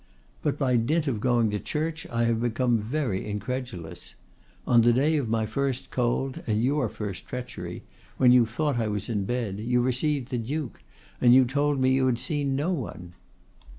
[0.41, 4.15] 'But by dint of going to church I have become very incredulous.
[4.65, 7.83] On the day of my first cold, and your first treachery,
[8.17, 10.81] when you thought I was in bed, you received the Duke,
[11.21, 13.13] and you told me you had seen no one.